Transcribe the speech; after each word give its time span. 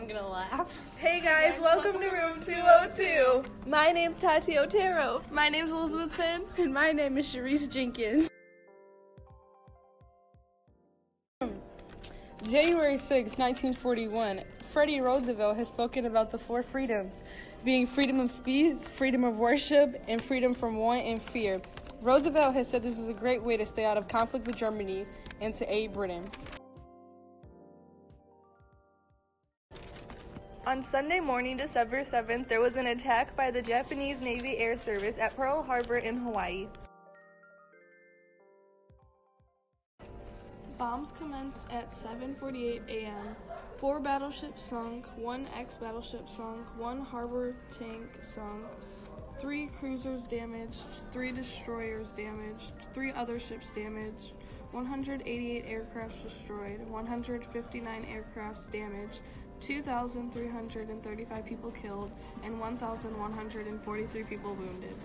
I'm 0.00 0.08
gonna 0.08 0.26
laugh. 0.26 0.80
Hey 0.96 1.20
guys, 1.24 1.60
welcome 1.60 2.00
to 2.00 2.08
Room 2.08 2.40
202. 2.40 3.44
My 3.66 3.92
name's 3.92 4.16
Tati 4.16 4.56
Otero. 4.56 5.20
My 5.30 5.50
name's 5.50 5.72
Elizabeth 5.72 6.16
Pence. 6.16 6.58
And 6.58 6.72
my 6.72 6.90
name 6.90 7.18
is 7.18 7.26
Sharice 7.26 7.70
Jenkins. 7.70 8.30
Hmm. 11.42 11.50
January 12.44 12.96
6, 12.96 13.36
1941, 13.36 14.40
Freddie 14.70 15.02
Roosevelt 15.02 15.58
has 15.58 15.68
spoken 15.68 16.06
about 16.06 16.30
the 16.30 16.38
four 16.38 16.62
freedoms 16.62 17.22
being 17.62 17.86
freedom 17.86 18.20
of 18.20 18.30
speech, 18.30 18.78
freedom 18.94 19.22
of 19.22 19.36
worship, 19.36 20.02
and 20.08 20.24
freedom 20.24 20.54
from 20.54 20.78
want 20.78 21.02
and 21.02 21.20
fear. 21.20 21.60
Roosevelt 22.00 22.54
has 22.54 22.66
said 22.66 22.82
this 22.82 22.98
is 22.98 23.08
a 23.08 23.12
great 23.12 23.42
way 23.42 23.58
to 23.58 23.66
stay 23.66 23.84
out 23.84 23.98
of 23.98 24.08
conflict 24.08 24.46
with 24.46 24.56
Germany 24.56 25.04
and 25.42 25.54
to 25.56 25.70
aid 25.70 25.92
Britain. 25.92 26.30
On 30.70 30.84
Sunday 30.84 31.18
morning, 31.18 31.56
December 31.56 32.04
7th, 32.04 32.46
there 32.46 32.60
was 32.60 32.76
an 32.76 32.86
attack 32.86 33.34
by 33.34 33.50
the 33.50 33.60
Japanese 33.60 34.20
Navy 34.20 34.56
Air 34.56 34.76
Service 34.76 35.18
at 35.18 35.34
Pearl 35.36 35.64
Harbor 35.64 35.96
in 35.96 36.16
Hawaii. 36.18 36.68
Bombs 40.78 41.12
commenced 41.18 41.68
at 41.72 41.90
7:48 41.90 42.88
a.m. 42.88 43.34
Four 43.78 43.98
battleships 43.98 44.62
sunk, 44.62 45.06
one 45.16 45.48
ex-battleship 45.56 46.30
sunk, 46.30 46.64
one 46.78 47.00
harbor 47.00 47.56
tank 47.76 48.22
sunk, 48.22 48.64
three 49.40 49.66
cruisers 49.80 50.24
damaged, 50.24 50.86
three 51.10 51.32
destroyers 51.32 52.12
damaged, 52.12 52.74
three 52.94 53.10
other 53.10 53.40
ships 53.40 53.70
damaged, 53.70 54.34
188 54.70 55.66
aircrafts 55.66 56.22
destroyed, 56.22 56.88
159 56.88 58.06
aircrafts 58.06 58.70
damaged, 58.70 59.22
2,335 59.60 61.44
people 61.44 61.70
killed, 61.70 62.12
and 62.42 62.58
1,143 62.58 64.24
people 64.24 64.54
wounded. 64.54 64.96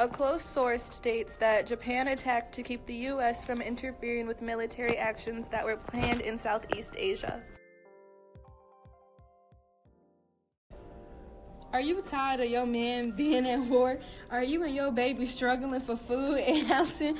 A 0.00 0.06
close 0.06 0.44
source 0.44 0.84
states 0.84 1.34
that 1.36 1.66
Japan 1.66 2.08
attacked 2.08 2.54
to 2.54 2.62
keep 2.62 2.86
the 2.86 2.94
U.S. 2.94 3.44
from 3.44 3.60
interfering 3.60 4.28
with 4.28 4.42
military 4.42 4.96
actions 4.96 5.48
that 5.48 5.64
were 5.64 5.76
planned 5.76 6.20
in 6.20 6.38
Southeast 6.38 6.94
Asia. 6.96 7.42
Are 11.70 11.82
you 11.82 12.00
tired 12.02 12.40
of 12.40 12.48
your 12.48 12.64
man 12.64 13.10
being 13.16 13.46
at 13.46 13.60
war? 13.60 13.98
Are 14.30 14.42
you 14.42 14.64
and 14.64 14.74
your 14.74 14.90
baby 14.90 15.26
struggling 15.26 15.80
for 15.80 15.96
food 15.96 16.38
and 16.40 16.66
housing? 16.66 17.18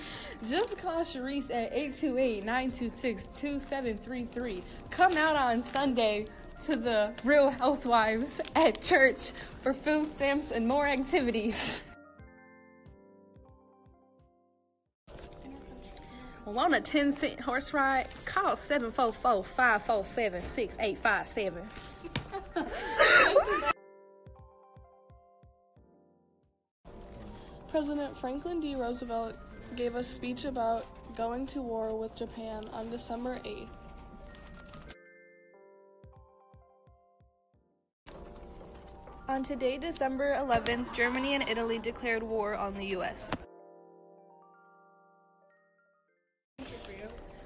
Just 0.49 0.79
call 0.79 1.03
Sharice 1.03 1.51
at 1.51 1.75
828-926-2733. 1.75 4.63
Come 4.91 5.15
out 5.17 5.37
on 5.37 5.63
Sunday 5.63 6.25
to 6.65 6.77
the 6.77 7.13
Real 7.25 7.51
Housewives 7.51 8.41
at 8.57 8.81
church 8.81 9.33
for 9.63 9.75
food 9.75 10.09
stamps 10.09 10.51
and 10.51 10.67
more 10.67 10.87
activities. 10.87 11.83
On 16.47 16.73
a 16.73 16.81
10 16.81 17.13
cent 17.13 17.41
horse 17.41 17.75
ride, 17.75 18.07
call 18.25 18.57
744 18.57 19.45
547 19.45 20.43
6857. 20.43 21.63
President 27.71 28.17
Franklin 28.17 28.61
D. 28.61 28.75
Roosevelt 28.75 29.35
gave 29.77 29.95
a 29.95 30.03
speech 30.03 30.45
about 30.45 30.87
going 31.15 31.47
to 31.47 31.61
war 31.61 31.97
with 31.99 32.15
Japan 32.15 32.67
on 32.73 32.89
December 32.89 33.39
8th. 33.45 33.69
On 39.29 39.43
today, 39.43 39.77
December 39.77 40.35
11th, 40.37 40.95
Germany 40.95 41.35
and 41.35 41.47
Italy 41.47 41.79
declared 41.79 42.23
war 42.23 42.55
on 42.55 42.75
the 42.75 42.87
U.S. 42.87 43.31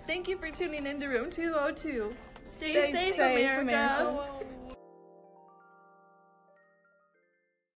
Thank 0.07 0.29
you 0.29 0.39
for 0.39 0.51
tuning 0.51 0.87
in 0.87 1.01
to 1.01 1.09
Room 1.09 1.31
202. 1.31 2.15
Stay, 2.45 2.71
Stay 2.71 2.93
safe, 2.93 2.93
safe, 2.93 3.15
America. 3.17 3.61
America. 3.63 4.42